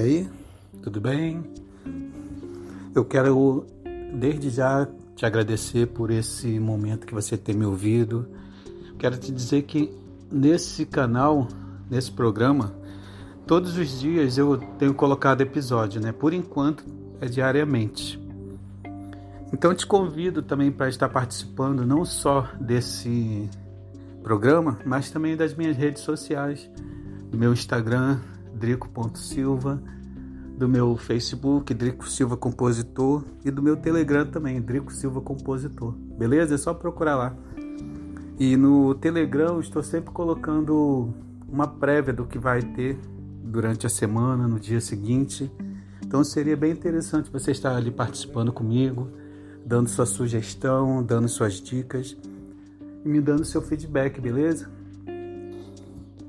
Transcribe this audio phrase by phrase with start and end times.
[0.00, 0.28] aí,
[0.82, 1.42] tudo bem?
[2.94, 3.66] Eu quero
[4.14, 8.26] desde já te agradecer por esse momento que você tem me ouvido.
[8.98, 9.94] Quero te dizer que
[10.32, 11.46] nesse canal,
[11.90, 12.74] nesse programa,
[13.46, 16.12] todos os dias eu tenho colocado episódio, né?
[16.12, 16.82] Por enquanto
[17.20, 18.18] é diariamente.
[19.52, 23.50] Então te convido também para estar participando não só desse
[24.22, 26.70] programa, mas também das minhas redes sociais,
[27.30, 28.18] do meu Instagram,
[28.60, 29.82] drico.silva,
[30.56, 35.92] do meu Facebook, Drico Silva Compositor, e do meu Telegram também, Drico Silva Compositor.
[35.92, 36.54] Beleza?
[36.54, 37.34] É só procurar lá.
[38.38, 41.14] E no Telegram eu estou sempre colocando
[41.48, 42.98] uma prévia do que vai ter
[43.42, 45.50] durante a semana, no dia seguinte.
[46.04, 49.08] Então seria bem interessante você estar ali participando comigo,
[49.64, 52.16] dando sua sugestão, dando suas dicas
[53.02, 54.68] e me dando seu feedback, beleza?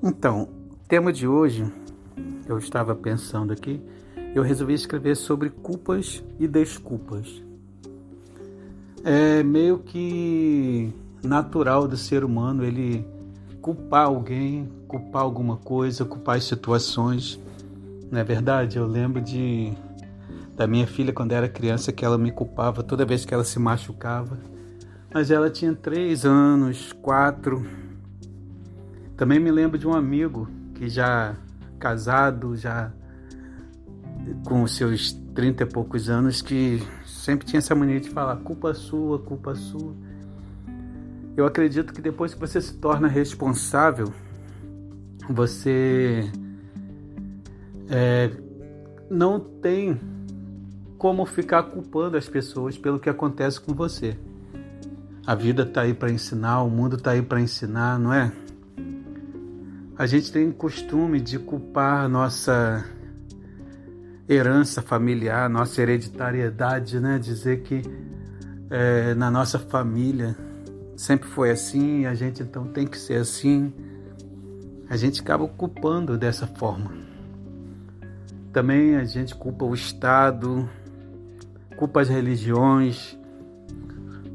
[0.01, 1.65] Então, o tema de hoje
[2.47, 3.81] eu estava pensando aqui,
[4.33, 7.41] eu resolvi escrever sobre culpas e desculpas.
[9.03, 13.05] É meio que natural do ser humano ele
[13.61, 17.39] culpar alguém, culpar alguma coisa, culpar as situações.
[18.11, 18.77] Não é verdade?
[18.77, 19.73] Eu lembro de
[20.55, 23.57] da minha filha quando era criança que ela me culpava toda vez que ela se
[23.57, 24.37] machucava.
[25.13, 27.65] Mas ela tinha três anos, quatro.
[29.17, 31.35] Também me lembro de um amigo que já
[31.81, 32.91] casado, já
[34.45, 39.17] com seus trinta e poucos anos, que sempre tinha essa mania de falar culpa sua,
[39.17, 39.95] culpa sua.
[41.35, 44.13] Eu acredito que depois que você se torna responsável,
[45.27, 46.29] você
[47.89, 48.29] é,
[49.09, 49.99] não tem
[50.97, 54.17] como ficar culpando as pessoas pelo que acontece com você.
[55.25, 58.31] A vida está aí para ensinar, o mundo está aí para ensinar, não é?
[60.01, 62.83] A gente tem costume de culpar nossa
[64.27, 67.19] herança familiar, nossa hereditariedade, né?
[67.19, 67.83] Dizer que
[68.71, 70.35] é, na nossa família
[70.97, 73.71] sempre foi assim, a gente então tem que ser assim.
[74.89, 76.91] A gente acaba culpando dessa forma.
[78.51, 80.67] Também a gente culpa o Estado,
[81.77, 83.15] culpa as religiões,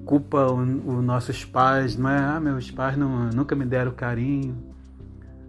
[0.04, 2.18] culpa os nossos pais, não é?
[2.20, 4.75] Ah, meus pais não, nunca me deram carinho.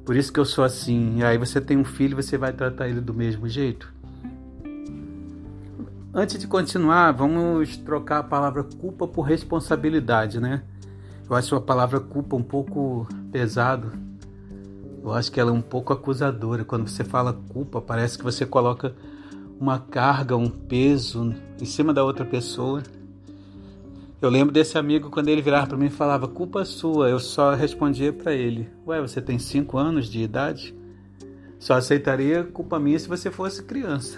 [0.08, 1.18] Por isso que eu sou assim.
[1.18, 3.94] E aí você tem um filho, você vai tratar ele do mesmo jeito?
[6.14, 10.64] Antes de continuar, vamos trocar a palavra culpa por responsabilidade, né?
[11.30, 13.92] Eu acho a palavra culpa um pouco pesado.
[15.04, 16.64] Eu acho que ela é um pouco acusadora.
[16.64, 18.96] Quando você fala culpa, parece que você coloca
[19.60, 22.82] uma carga, um peso em cima da outra pessoa.
[24.20, 27.08] Eu lembro desse amigo quando ele virava para mim e falava: culpa sua.
[27.08, 30.76] Eu só respondia para ele: Ué, você tem cinco anos de idade?
[31.60, 34.18] Só aceitaria culpa minha se você fosse criança.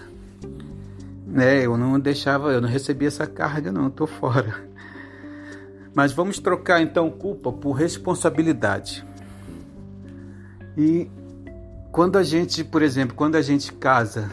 [1.27, 1.65] Né?
[1.65, 4.69] Eu não deixava, eu não recebia essa carga, não, tô fora.
[5.93, 9.05] Mas vamos trocar então culpa por responsabilidade.
[10.77, 11.11] E
[11.91, 14.29] quando a gente, por exemplo, quando a gente casa,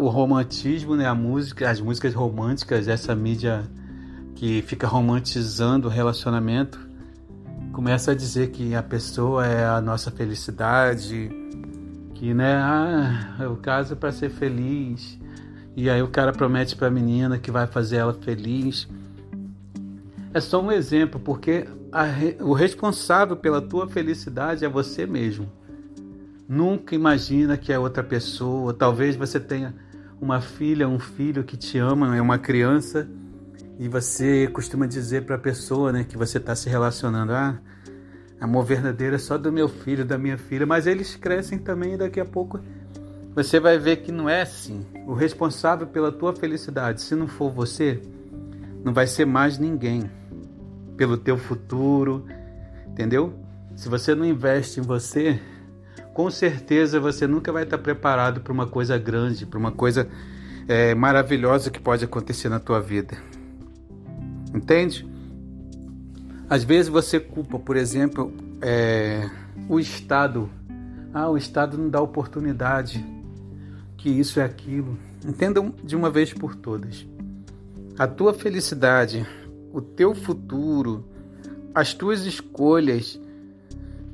[0.00, 3.68] o romantismo, né, a música, as músicas românticas, essa mídia
[4.42, 6.76] que fica romantizando o relacionamento,
[7.72, 11.30] começa a dizer que a pessoa é a nossa felicidade,
[12.12, 15.16] que né, ah, eu caso para ser feliz.
[15.76, 18.88] E aí o cara promete para a menina que vai fazer ela feliz.
[20.34, 22.06] É só um exemplo, porque a,
[22.42, 25.48] o responsável pela tua felicidade é você mesmo.
[26.48, 28.74] Nunca imagina que é outra pessoa.
[28.74, 29.72] Talvez você tenha
[30.20, 33.08] uma filha, um filho que te ama, é uma criança
[33.78, 37.58] e você costuma dizer para a pessoa né, que você está se relacionando, ah,
[38.40, 41.96] amor verdadeiro é só do meu filho, da minha filha, mas eles crescem também e
[41.96, 42.60] daqui a pouco
[43.34, 44.84] você vai ver que não é assim.
[45.06, 48.00] O responsável pela tua felicidade, se não for você,
[48.84, 50.10] não vai ser mais ninguém.
[50.96, 52.26] Pelo teu futuro,
[52.86, 53.32] entendeu?
[53.74, 55.40] Se você não investe em você,
[56.12, 60.06] com certeza você nunca vai estar preparado para uma coisa grande, para uma coisa
[60.68, 63.16] é, maravilhosa que pode acontecer na tua vida.
[64.54, 65.06] Entende?
[66.48, 69.28] Às vezes você culpa, por exemplo, é,
[69.68, 70.50] o Estado.
[71.14, 73.04] Ah, o Estado não dá oportunidade,
[73.96, 74.98] que isso é aquilo.
[75.26, 77.06] Entendam de uma vez por todas.
[77.98, 79.26] A tua felicidade,
[79.72, 81.04] o teu futuro,
[81.74, 83.20] as tuas escolhas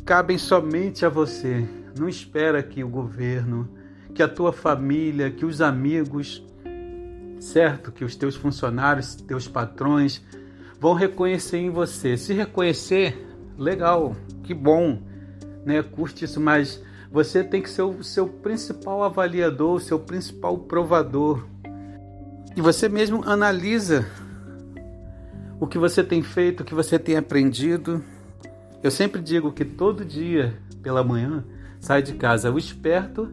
[0.05, 1.67] cabem somente a você.
[1.99, 3.69] Não espera que o governo,
[4.14, 6.44] que a tua família, que os amigos
[7.40, 7.93] certo?
[7.93, 10.23] Que os teus funcionários, teus patrões
[10.81, 12.17] vão reconhecer em você.
[12.17, 13.26] Se reconhecer,
[13.56, 15.02] legal, que bom,
[15.64, 15.82] né?
[15.82, 21.46] Curte isso, mas Você tem que ser o seu principal avaliador, o seu principal provador.
[22.55, 24.06] E você mesmo analisa
[25.58, 28.05] o que você tem feito, o que você tem aprendido.
[28.82, 31.44] Eu sempre digo que todo dia pela manhã
[31.81, 33.32] sai de casa o esperto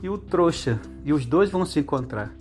[0.00, 2.32] e o trouxa, e os dois vão se encontrar.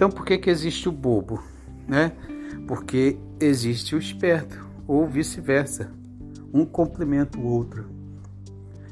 [0.00, 1.42] Então por que, que existe o bobo?
[1.86, 2.12] Né?
[2.66, 5.92] Porque existe o esperto, ou vice-versa.
[6.54, 7.84] Um complementa o outro.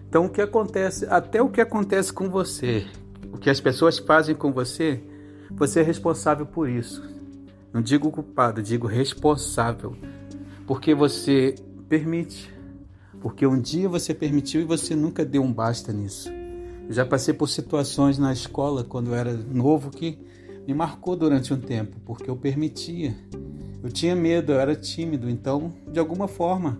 [0.06, 2.87] Então o que acontece, até o que acontece com você,
[3.32, 5.02] o que as pessoas fazem com você,
[5.50, 7.02] você é responsável por isso.
[7.72, 9.96] Não digo culpado, digo responsável.
[10.66, 11.54] Porque você
[11.88, 12.52] permite.
[13.19, 16.28] Porque um dia você permitiu e você nunca deu um basta nisso.
[16.87, 20.19] Eu já passei por situações na escola quando eu era novo que
[20.69, 23.17] me marcou durante um tempo, porque eu permitia.
[23.82, 26.79] Eu tinha medo, eu era tímido, então, de alguma forma,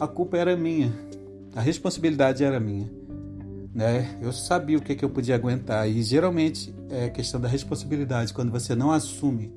[0.00, 0.92] a culpa era minha.
[1.54, 2.90] A responsabilidade era minha.
[3.72, 4.18] Né?
[4.20, 8.34] Eu sabia o que, que eu podia aguentar e geralmente é questão da responsabilidade.
[8.34, 9.52] Quando você não assume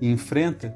[0.00, 0.72] e enfrenta,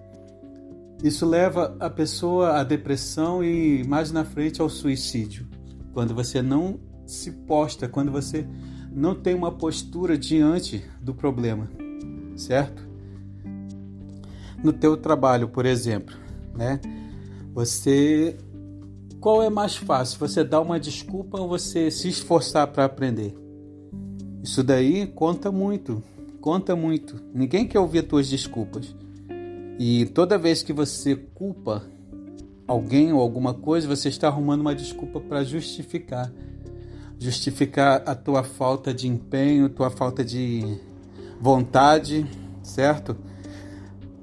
[1.04, 5.46] isso leva a pessoa à depressão e mais na frente ao suicídio.
[5.92, 8.44] Quando você não se posta, quando você
[8.90, 11.70] não tem uma postura diante do problema,
[12.40, 12.88] certo?
[14.62, 16.16] No teu trabalho, por exemplo,
[16.54, 16.80] né?
[17.54, 18.36] Você
[19.20, 20.18] qual é mais fácil?
[20.18, 23.36] Você dar uma desculpa ou você se esforçar para aprender?
[24.42, 26.02] Isso daí conta muito,
[26.40, 27.22] conta muito.
[27.34, 28.94] Ninguém quer ouvir tuas desculpas.
[29.78, 31.84] E toda vez que você culpa
[32.66, 36.32] alguém ou alguma coisa, você está arrumando uma desculpa para justificar.
[37.18, 40.78] Justificar a tua falta de empenho, tua falta de
[41.40, 42.26] vontade,
[42.62, 43.16] certo?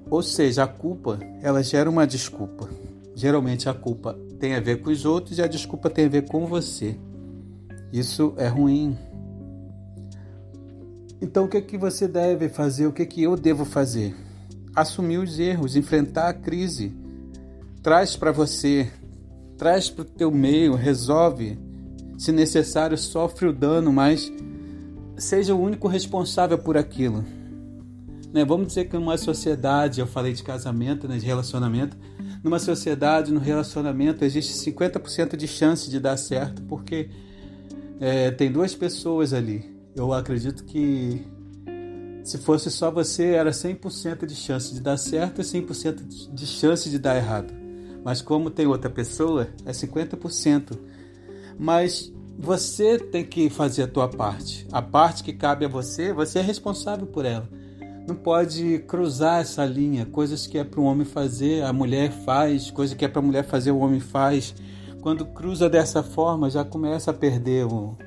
[0.10, 2.70] Ou seja, a culpa, ela gera uma desculpa.
[3.16, 6.28] Geralmente a culpa tem a ver com os outros e a desculpa tem a ver
[6.28, 6.98] com você.
[7.92, 8.98] Isso é ruim.
[11.20, 12.86] Então o que é que você deve fazer?
[12.86, 14.16] O que é que eu devo fazer?
[14.76, 16.96] Assumir os erros, enfrentar a crise.
[17.82, 18.92] Traz para você,
[19.58, 21.58] traz para o teu meio, resolve.
[22.18, 24.32] Se necessário, sofre o dano, mas
[25.18, 27.24] seja o único responsável por aquilo.
[28.34, 28.46] Né?
[28.46, 31.98] Vamos dizer que numa sociedade, eu falei de casamento, né, de relacionamento,
[32.44, 37.10] numa sociedade, no relacionamento, existe 50% de chance de dar certo, porque
[38.00, 39.76] é, tem duas pessoas ali.
[39.96, 41.26] Eu acredito que
[42.24, 46.90] se fosse só você, era 100% de chance de dar certo e 100% de chance
[46.90, 47.54] de dar errado.
[48.04, 50.78] Mas como tem outra pessoa, é 50%.
[51.58, 54.68] Mas você tem que fazer a tua parte.
[54.72, 57.50] A parte que cabe a você, você é responsável por ela
[58.08, 60.06] não pode cruzar essa linha.
[60.06, 63.26] Coisas que é para o homem fazer, a mulher faz, coisa que é para a
[63.26, 64.56] mulher fazer, o homem faz.
[65.02, 67.98] Quando cruza dessa forma, já começa a perder o,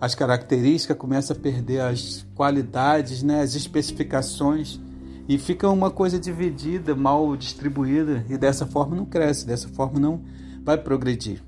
[0.00, 4.80] as características, começa a perder as qualidades, né, as especificações
[5.28, 10.22] e fica uma coisa dividida, mal distribuída e dessa forma não cresce, dessa forma não
[10.64, 11.42] vai progredir.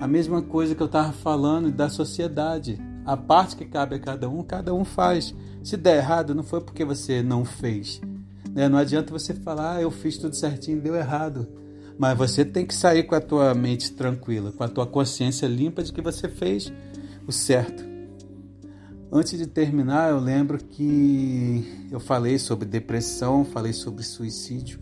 [0.00, 4.30] A mesma coisa que eu estava falando da sociedade, a parte que cabe a cada
[4.30, 5.34] um, cada um faz.
[5.62, 8.00] Se der errado, não foi porque você não fez.
[8.50, 8.66] Né?
[8.66, 11.46] Não adianta você falar, ah, eu fiz tudo certinho, deu errado.
[11.98, 15.82] Mas você tem que sair com a tua mente tranquila, com a tua consciência limpa
[15.82, 16.72] de que você fez
[17.26, 17.84] o certo.
[19.12, 24.80] Antes de terminar, eu lembro que eu falei sobre depressão, falei sobre suicídio.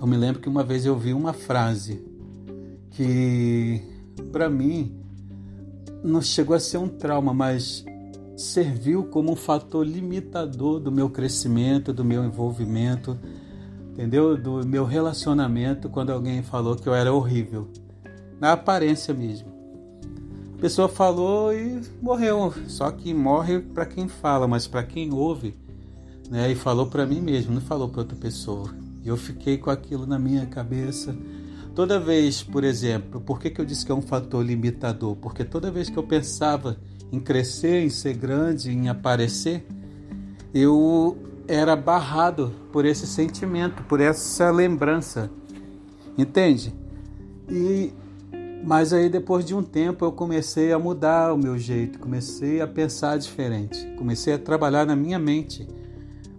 [0.00, 2.00] Eu me lembro que uma vez eu vi uma frase
[2.90, 3.82] que,
[4.30, 4.94] para mim,
[6.02, 7.84] não chegou a ser um trauma, mas
[8.36, 13.18] serviu como um fator limitador do meu crescimento, do meu envolvimento,
[13.90, 14.36] entendeu?
[14.36, 17.68] Do meu relacionamento quando alguém falou que eu era horrível,
[18.40, 19.52] na aparência mesmo.
[20.56, 25.54] A pessoa falou e morreu, só que morre para quem fala, mas para quem ouve,
[26.30, 26.50] né?
[26.50, 28.72] E falou para mim mesmo, não falou para outra pessoa.
[29.04, 31.14] E eu fiquei com aquilo na minha cabeça.
[31.74, 35.16] Toda vez, por exemplo, por que, que eu disse que é um fator limitador?
[35.16, 36.76] Porque toda vez que eu pensava
[37.10, 39.64] em crescer, em ser grande, em aparecer,
[40.52, 41.16] eu
[41.48, 45.30] era barrado por esse sentimento, por essa lembrança.
[46.16, 46.74] Entende?
[47.48, 47.92] E
[48.64, 52.66] mas aí depois de um tempo eu comecei a mudar o meu jeito, comecei a
[52.66, 55.66] pensar diferente, comecei a trabalhar na minha mente.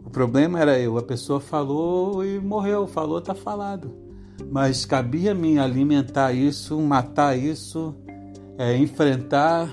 [0.06, 4.03] O problema era eu, a pessoa falou e morreu, falou, tá falado.
[4.52, 7.96] Mas cabia a mim alimentar isso, matar isso,
[8.58, 9.70] é, enfrentar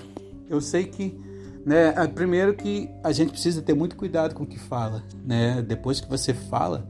[0.49, 1.17] eu sei que,
[1.65, 5.63] né, primeiro que a gente precisa ter muito cuidado com o que fala, né?
[5.63, 6.89] Depois que você fala,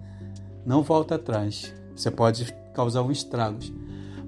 [0.64, 1.74] não volta atrás.
[1.94, 3.70] Você pode causar um estragos.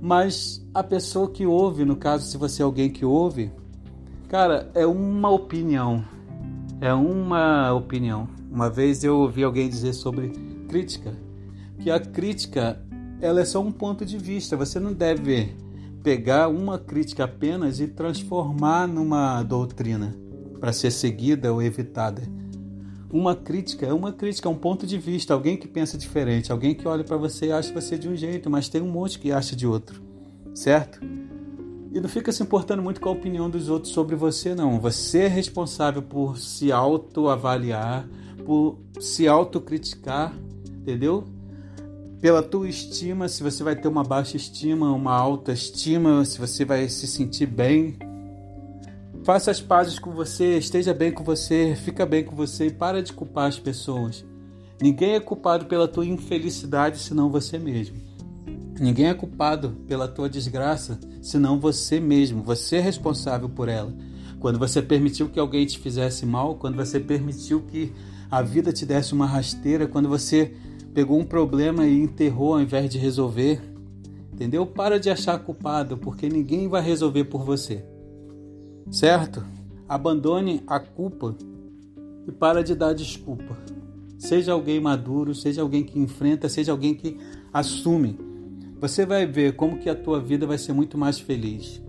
[0.03, 3.51] Mas a pessoa que ouve, no caso, se você é alguém que ouve,
[4.33, 6.03] Cara, é uma opinião.
[6.81, 8.27] É uma opinião.
[8.51, 10.31] Uma vez eu ouvi alguém dizer sobre
[10.71, 11.15] crítica,
[11.79, 12.81] que a crítica
[13.23, 14.57] ela é só um ponto de vista.
[14.57, 15.55] Você não deve
[16.03, 20.17] pegar uma crítica apenas e transformar numa doutrina
[20.59, 22.23] para ser seguida ou evitada.
[23.11, 26.75] Uma crítica é uma crítica, é um ponto de vista, alguém que pensa diferente, alguém
[26.75, 29.31] que olha para você e acha você de um jeito, mas tem um monte que
[29.31, 30.03] acha de outro,
[30.55, 30.99] certo?
[31.93, 34.81] E não fica se importando muito com a opinião dos outros sobre você, não.
[34.81, 38.09] Você é responsável por se autoavaliar,
[38.47, 40.35] por se autocriticar,
[40.81, 41.25] entendeu?
[42.23, 46.65] Pela tua estima, se você vai ter uma baixa estima, uma alta estima, se você
[46.65, 47.99] vai se sentir bem.
[49.25, 53.03] Faça as pazes com você, esteja bem com você, fica bem com você e para
[53.03, 54.25] de culpar as pessoas.
[54.81, 57.97] Ninguém é culpado pela tua infelicidade senão você mesmo.
[58.79, 62.41] Ninguém é culpado pela tua desgraça senão você mesmo.
[62.45, 63.93] Você é responsável por ela.
[64.39, 67.93] Quando você permitiu que alguém te fizesse mal, quando você permitiu que
[68.31, 70.55] a vida te desse uma rasteira, quando você
[70.95, 73.61] pegou um problema e enterrou ao invés de resolver,
[74.33, 74.67] entendeu?
[74.67, 77.85] Para de achar culpado, porque ninguém vai resolver por você.
[78.91, 79.45] Certo?
[79.89, 81.35] Abandone a culpa
[82.27, 83.57] e para de dar desculpa.
[84.19, 87.19] Seja alguém maduro, seja alguém que enfrenta, seja alguém que
[87.53, 88.33] assume
[88.83, 91.81] você vai ver como que a tua vida vai ser muito mais feliz.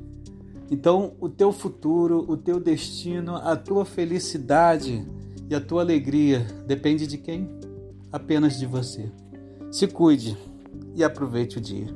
[0.70, 5.04] Então, o teu futuro, o teu destino, a tua felicidade
[5.50, 7.50] e a tua alegria depende de quem?
[8.14, 9.12] Apenas de você.
[9.72, 10.38] Se cuide
[10.96, 11.88] e aproveite o dia.